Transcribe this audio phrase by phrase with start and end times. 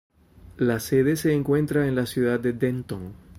[0.57, 3.13] La sede se encuentra en la ciudad de Denton.